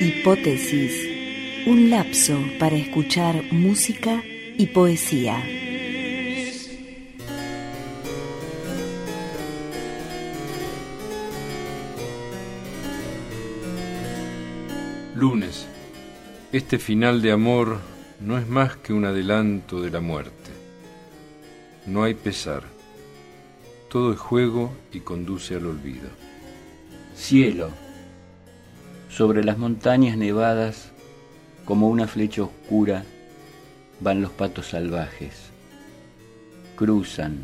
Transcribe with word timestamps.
Hipótesis, 0.00 1.06
un 1.66 1.90
lapso 1.90 2.42
para 2.58 2.76
escuchar 2.76 3.44
música 3.52 4.22
y 4.56 4.68
poesía. 4.68 5.44
Lunes. 15.14 15.68
Este 16.50 16.78
final 16.78 17.20
de 17.20 17.30
amor 17.30 17.76
no 18.20 18.38
es 18.38 18.48
más 18.48 18.74
que 18.76 18.94
un 18.94 19.04
adelanto 19.04 19.82
de 19.82 19.90
la 19.90 20.00
muerte. 20.00 20.50
No 21.84 22.04
hay 22.04 22.14
pesar. 22.14 22.62
Todo 23.90 24.14
es 24.14 24.18
juego 24.18 24.72
y 24.90 25.00
conduce 25.00 25.56
al 25.56 25.66
olvido. 25.66 26.08
Cielo 27.14 27.68
sobre 29.10 29.44
las 29.44 29.58
montañas 29.58 30.16
nevadas, 30.16 30.90
como 31.66 31.90
una 31.90 32.06
flecha 32.06 32.44
oscura, 32.44 33.04
van 34.00 34.22
los 34.22 34.30
patos 34.30 34.68
salvajes. 34.68 35.50
Cruzan 36.76 37.40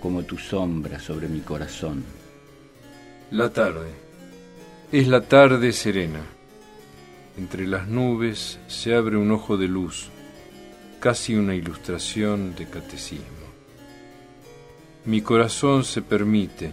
como 0.00 0.22
tu 0.22 0.38
sombra 0.38 0.98
sobre 0.98 1.28
mi 1.28 1.40
corazón. 1.40 2.04
La 3.32 3.50
tarde. 3.50 3.90
Es 4.90 5.08
la 5.08 5.20
tarde 5.20 5.72
serena. 5.72 6.39
Entre 7.36 7.66
las 7.66 7.88
nubes 7.88 8.58
se 8.66 8.94
abre 8.94 9.16
un 9.16 9.30
ojo 9.30 9.56
de 9.56 9.68
luz, 9.68 10.10
casi 11.00 11.34
una 11.34 11.54
ilustración 11.54 12.54
de 12.54 12.66
catecismo. 12.66 13.24
Mi 15.04 15.22
corazón 15.22 15.84
se 15.84 16.02
permite, 16.02 16.72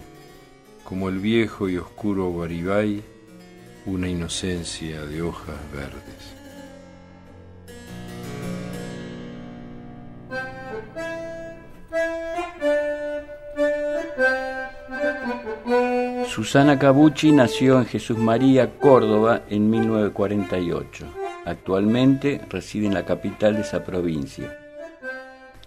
como 0.83 1.09
el 1.09 1.19
viejo 1.19 1.69
y 1.69 1.77
oscuro 1.77 2.29
Guaribay, 2.29 3.03
una 3.85 4.09
inocencia 4.09 5.05
de 5.05 5.21
hojas 5.21 5.59
verdes. 5.73 6.46
Susana 16.37 16.77
Cabucci 16.77 17.31
nació 17.31 17.79
en 17.79 17.87
Jesús 17.87 18.15
María, 18.15 18.77
Córdoba, 18.77 19.41
en 19.49 19.71
1948. 19.71 21.07
Actualmente 21.45 22.39
reside 22.47 22.85
en 22.85 22.93
la 22.93 23.05
capital 23.05 23.55
de 23.55 23.61
esa 23.61 23.83
provincia. 23.83 24.55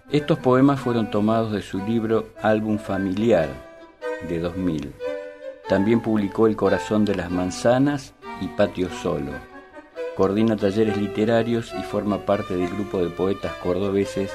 Estos 0.09 0.39
poemas 0.39 0.79
fueron 0.79 1.11
tomados 1.11 1.51
de 1.51 1.61
su 1.61 1.79
libro 1.79 2.29
Álbum 2.41 2.77
Familiar 2.79 3.49
de 4.29 4.39
2000. 4.39 4.93
También 5.67 5.99
publicó 5.99 6.47
El 6.47 6.55
corazón 6.55 7.03
de 7.03 7.15
las 7.15 7.29
manzanas 7.29 8.13
y 8.39 8.47
Patio 8.47 8.89
Solo. 9.03 9.33
Coordina 10.15 10.55
talleres 10.55 10.95
literarios 10.95 11.73
y 11.77 11.83
forma 11.83 12.19
parte 12.19 12.55
del 12.55 12.69
grupo 12.69 12.99
de 12.99 13.09
poetas 13.09 13.51
cordobeses 13.55 14.31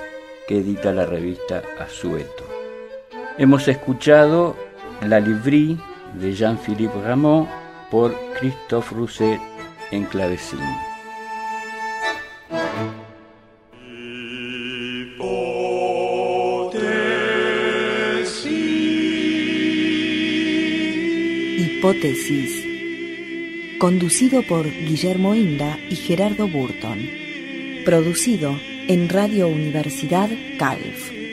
que 0.47 0.59
edita 0.59 0.93
la 0.93 1.07
revista 1.07 1.63
Azueto. 1.81 2.45
Hemos 3.39 3.69
escuchado 3.69 4.55
La 5.01 5.19
Livrie 5.19 5.79
de 6.21 6.35
Jean-Philippe 6.35 7.01
Rameau 7.03 7.47
por 7.91 8.15
Christophe 8.39 8.95
Rousset 8.95 9.41
en 9.91 10.05
clavecín. 10.05 10.61
Hipótesis. 21.59 22.65
Conducido 23.79 24.43
por 24.43 24.65
Guillermo 24.65 25.35
Inda 25.35 25.79
y 25.91 25.97
Gerardo 25.97 26.49
Burton. 26.49 26.99
Producido 27.85 28.59
en 28.89 29.09
Radio 29.09 29.47
Universidad 29.49 30.31
Calf. 30.59 31.26